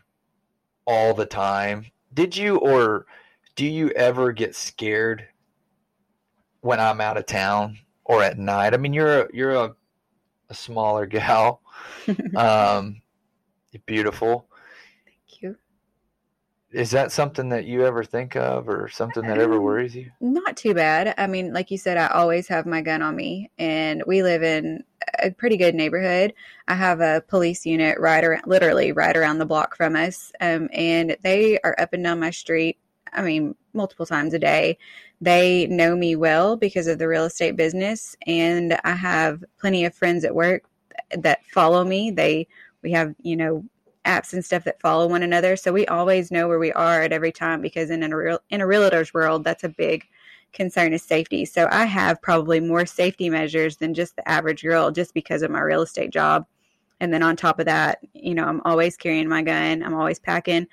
[0.85, 1.85] all the time.
[2.13, 3.05] Did you or
[3.55, 5.27] do you ever get scared
[6.61, 8.73] when I'm out of town or at night?
[8.73, 9.75] I mean, you're a, you're a,
[10.49, 11.61] a smaller gal.
[12.35, 13.01] um,
[13.85, 14.47] Beautiful.
[15.05, 15.55] Thank you.
[16.71, 20.11] Is that something that you ever think of or something that ever Um, worries you?
[20.19, 21.13] Not too bad.
[21.17, 24.43] I mean, like you said, I always have my gun on me, and we live
[24.43, 24.83] in
[25.23, 26.33] a pretty good neighborhood.
[26.67, 30.69] I have a police unit right around, literally right around the block from us, um,
[30.73, 32.77] and they are up and down my street.
[33.13, 34.77] I mean, multiple times a day.
[35.21, 39.95] They know me well because of the real estate business, and I have plenty of
[39.95, 40.63] friends at work
[41.17, 42.11] that follow me.
[42.11, 42.47] They
[42.81, 43.65] we have you know
[44.05, 45.55] apps and stuff that follow one another.
[45.55, 48.61] So we always know where we are at every time because in a real in
[48.61, 50.07] a realtor's world, that's a big
[50.53, 51.45] concern is safety.
[51.45, 55.51] So I have probably more safety measures than just the average girl just because of
[55.51, 56.45] my real estate job.
[56.99, 59.83] And then on top of that, you know, I'm always carrying my gun.
[59.83, 60.67] I'm always packing.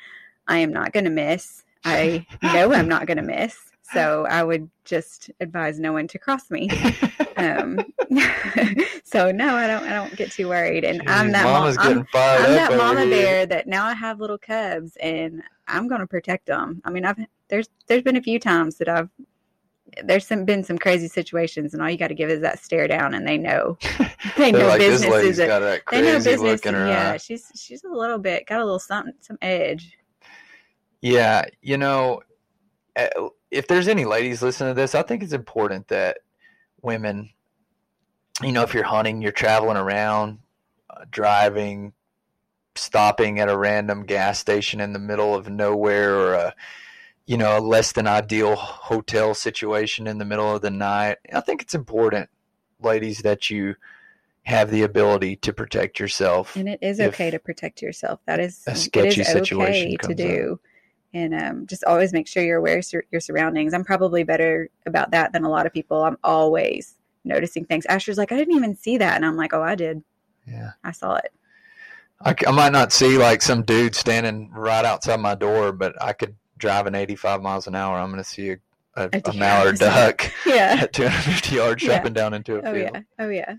[0.49, 1.63] I am not going to miss.
[1.85, 3.57] I know I'm not going to miss.
[3.93, 6.69] So I would just advise no one to cross me.
[7.39, 7.79] Um,
[9.05, 9.85] so no, I don't.
[9.85, 10.85] I don't get too worried.
[10.85, 13.67] And I'm Jeez, that mom- Mama's I'm- getting fired I'm up that mama bear that
[13.67, 16.81] now I have little cubs and I'm going to protect them.
[16.87, 19.11] I mean, I've there's there's been a few times that I've
[20.05, 22.87] there's some, been some crazy situations and all you got to give is that stare
[22.89, 23.79] down and they know
[24.37, 26.75] they know like, this business lady's is a, got that they know business look in
[26.75, 27.17] her yeah eye.
[27.17, 29.97] she's she's a little bit got a little something some edge
[31.03, 32.23] Yeah, you know,
[32.97, 36.19] uh, if there's any ladies listening to this, I think it's important that
[36.83, 37.31] women,
[38.43, 40.39] you know, if you're hunting, you're traveling around,
[40.91, 41.93] uh, driving,
[42.75, 46.55] stopping at a random gas station in the middle of nowhere or a,
[47.27, 51.19] you know, a less than ideal hotel situation in the middle of the night.
[51.33, 52.29] I think it's important,
[52.81, 53.75] ladies, that you
[54.45, 56.55] have the ability to protect yourself.
[56.57, 59.97] and it is okay to protect yourself that is a sketchy is situation okay to
[59.99, 60.17] comes up.
[60.29, 60.61] do
[61.15, 64.71] and um, just always make sure you're aware of your- your surroundings i'm probably better
[64.87, 68.55] about that than a lot of people i'm always noticing things asher's like i didn't
[68.55, 70.01] even see that and i'm like oh i did
[70.47, 70.71] Yeah.
[70.85, 71.33] i saw it
[72.21, 76.35] I might not see like some dude standing right outside my door, but I could
[76.59, 77.99] drive an 85 miles an hour.
[77.99, 78.57] I'm going to see a,
[78.97, 81.95] a, A mallard duck yeah at 250 yards Yeah.
[81.95, 82.91] jumping down into a oh field.
[82.95, 83.55] yeah oh yeah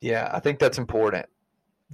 [0.00, 1.26] Yeah, I think that's important.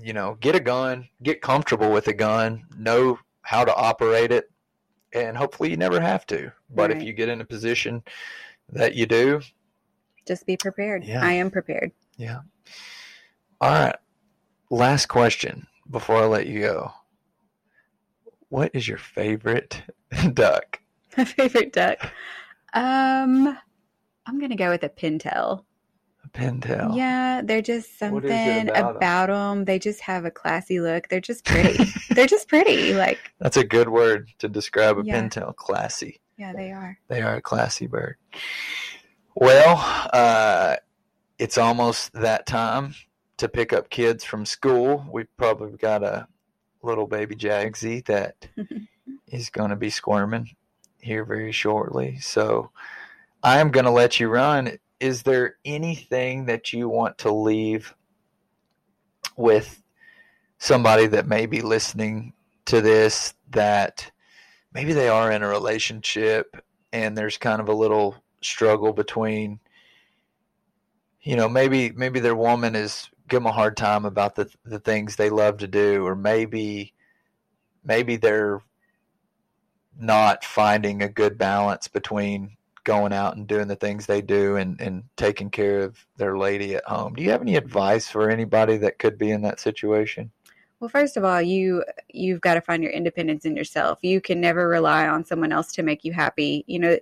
[0.00, 4.48] You know, get a gun, get comfortable with a gun, know how to operate it,
[5.12, 6.52] and hopefully you never have to.
[6.70, 8.04] But if you get in a position
[8.70, 9.40] that you do,
[10.26, 11.24] just be prepared Yeah.
[11.24, 12.40] i am prepared yeah.
[13.60, 13.96] All right.
[14.70, 16.92] Last question before I let you go.
[18.48, 19.82] What is your favorite
[20.34, 20.80] duck?
[21.16, 21.98] my favorite duck
[22.74, 23.58] um
[24.26, 25.64] i'm gonna go with a pintail
[26.24, 26.94] A pintail.
[26.96, 28.96] Yeah, they're just What is it something about 'em?
[28.96, 29.64] about them.
[29.64, 31.08] They just have a classy look.
[31.08, 31.82] They're just pretty.
[32.10, 32.92] they're just pretty.
[32.92, 35.14] Like, That's a good word to describe a Yeah.
[35.22, 35.56] pintail.
[35.56, 36.20] Classy.
[36.36, 36.98] yeah, they are.
[37.08, 38.16] They are a classy bird.
[39.34, 39.76] Well,
[40.12, 40.76] uh,
[41.38, 42.94] it's almost that time
[43.38, 45.06] to pick up kids from school.
[45.10, 46.26] We've probably got a
[46.82, 48.48] little baby Jagsy that
[49.26, 50.54] is going to be squirming
[51.00, 52.18] here very shortly.
[52.20, 52.70] So
[53.42, 54.78] I am going to let you run.
[55.00, 57.94] Is there anything that you want to leave
[59.36, 59.82] with
[60.58, 62.32] somebody that may be listening
[62.66, 64.10] to this that
[64.74, 66.56] maybe they are in a relationship
[66.92, 69.58] and there's kind of a little struggle between
[71.22, 74.80] you know maybe maybe their woman is give them a hard time about the the
[74.80, 76.94] things they love to do or maybe
[77.84, 78.60] maybe they're
[79.98, 84.80] not finding a good balance between going out and doing the things they do and,
[84.80, 87.12] and taking care of their lady at home.
[87.14, 90.30] Do you have any advice for anybody that could be in that situation?
[90.80, 93.98] Well, first of all, you you've got to find your independence in yourself.
[94.02, 96.64] You can never rely on someone else to make you happy.
[96.66, 96.98] You know,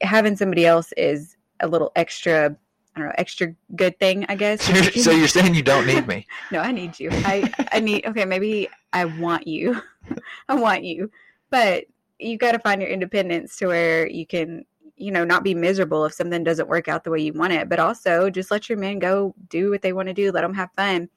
[0.00, 2.56] having somebody else is a little extra.
[2.96, 4.62] I don't know, extra good thing, I guess.
[4.62, 6.26] So you're, so you're saying you don't need me?
[6.50, 7.10] no, I need you.
[7.12, 8.06] I I need.
[8.06, 9.80] Okay, maybe I want you.
[10.48, 11.10] I want you,
[11.50, 11.84] but
[12.18, 14.64] you got to find your independence to where you can,
[14.96, 17.68] you know, not be miserable if something doesn't work out the way you want it.
[17.68, 20.32] But also, just let your men go do what they want to do.
[20.32, 21.10] Let them have fun,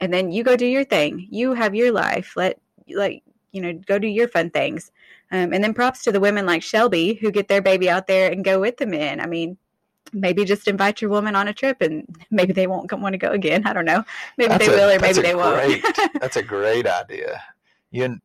[0.00, 1.26] and then you go do your thing.
[1.30, 2.34] You have your life.
[2.36, 4.90] Let like you know, go do your fun things.
[5.32, 8.30] Um, and then props to the women like Shelby who get their baby out there
[8.30, 9.20] and go with the men.
[9.20, 9.56] I mean,
[10.14, 13.32] maybe just invite your woman on a trip and maybe they won't want to go
[13.32, 13.66] again.
[13.66, 14.04] I don't know.
[14.38, 15.82] Maybe That's they a- will or maybe they won't.
[15.82, 17.42] great- That's a great idea.
[17.90, 18.20] You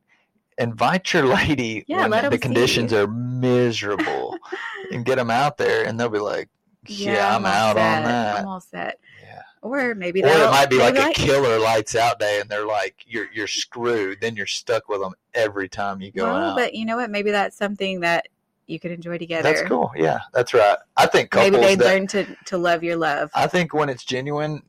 [0.57, 4.37] invite your lady Yeah, when the conditions are miserable
[4.91, 6.49] and get them out there and they'll be like,
[6.85, 7.97] yeah, I'm, all out set.
[7.97, 8.39] on that.
[8.39, 8.99] I'm all set.
[9.21, 9.41] Yeah.
[9.61, 12.95] Or maybe Or it might be like a killer lights out day and they're like,
[13.05, 14.21] you're, you're screwed.
[14.21, 16.57] Then you're stuck with them every time you go well, out.
[16.57, 17.09] but you know what?
[17.11, 18.27] Maybe that's something that
[18.69, 19.53] you could enjoy together.
[19.53, 19.91] That's cool.
[19.95, 20.77] Yeah, that's right.
[20.97, 23.31] I think couples Maybe they learn to to love your love.
[23.33, 24.61] I think when it's genuine,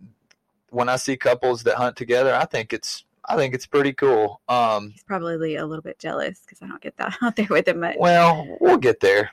[0.70, 4.40] when I see couples that hunt together, I think it's I think it's pretty cool.
[4.48, 7.68] Um, He's probably a little bit jealous because I don't get that out there with
[7.68, 7.96] him much.
[7.98, 9.30] well, we'll get there.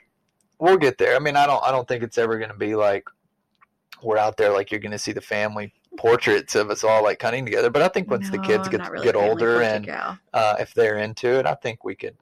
[0.59, 1.15] We'll get there.
[1.15, 1.63] I mean, I don't.
[1.63, 3.07] I don't think it's ever going to be like
[4.03, 7.21] we're out there like you're going to see the family portraits of us all like
[7.21, 7.69] hunting together.
[7.69, 9.89] But I think once the kids get really get older and
[10.33, 12.15] uh, if they're into it, I think we could.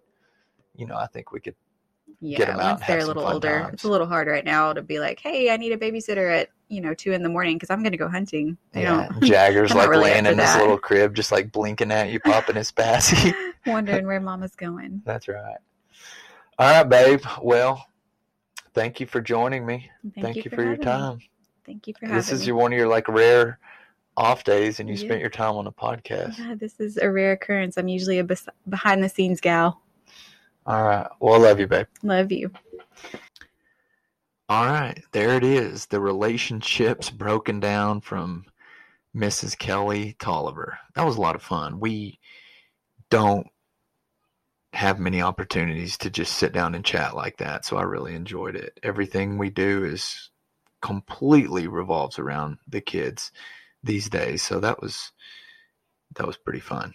[0.75, 1.55] You know, I think we could.
[2.22, 3.74] Yeah, once they're a little older, times.
[3.74, 6.49] it's a little hard right now to be like, "Hey, I need a babysitter at
[6.70, 9.74] you know two in the morning because I'm going to go hunting." They yeah, Jagger's
[9.76, 12.72] like really laying in for his little crib, just like blinking at you, popping his
[12.72, 13.34] passy.
[13.66, 15.01] wondering where Mama's going.
[15.05, 15.57] That's right.
[16.57, 17.22] All right, babe.
[17.41, 17.86] Well,
[18.74, 19.89] thank you for joining me.
[20.22, 20.86] Thank, you for, your having me.
[20.86, 21.20] time.
[21.66, 22.47] Thank you for having This is me.
[22.47, 23.59] your one of your like rare
[24.18, 25.01] off days, and you Yeah.
[25.05, 26.38] spent your time on a podcast.
[26.39, 27.76] Yeah, this is a rare occurrence.
[27.78, 29.82] I'm usually a bes- behind the scenes gal.
[30.66, 31.07] All right.
[31.20, 31.88] Well, I love you, babe.
[32.03, 32.51] Love you.
[34.47, 35.88] All right, there it is.
[35.88, 38.45] The relationships broken down from
[39.16, 39.57] Mrs.
[39.57, 40.78] Kelly Tolliver.
[40.93, 41.80] That was a lot of fun.
[41.80, 42.20] We
[43.09, 43.47] don't
[44.74, 48.55] have many opportunities to just sit down and chat like that, so I really enjoyed
[48.55, 48.80] it.
[48.84, 50.30] Everything we do is
[50.82, 53.32] completely revolves around the kids
[53.84, 55.11] these days, so that was
[56.18, 56.93] that was pretty fun.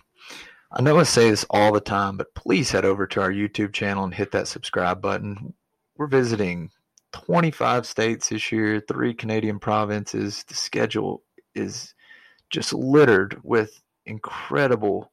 [0.73, 3.73] I know I say this all the time, but please head over to our YouTube
[3.73, 5.53] channel and hit that subscribe button.
[5.97, 6.71] We're visiting
[7.13, 10.45] 25 states this year, three Canadian provinces.
[10.45, 11.25] The schedule
[11.57, 11.95] is
[12.51, 15.11] just littered with incredible,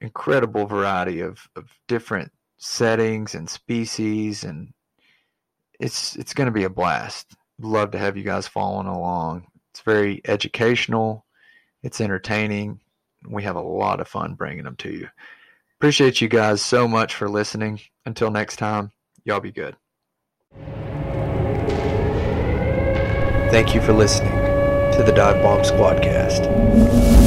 [0.00, 4.72] incredible variety of, of different settings and species, and
[5.78, 7.34] it's it's going to be a blast.
[7.58, 9.46] Love to have you guys following along.
[9.72, 11.26] It's very educational.
[11.82, 12.80] It's entertaining.
[13.28, 15.08] We have a lot of fun bringing them to you.
[15.78, 17.80] Appreciate you guys so much for listening.
[18.04, 18.92] Until next time,
[19.24, 19.76] y'all be good.
[23.50, 27.19] Thank you for listening to the Dive Bomb Squadcast.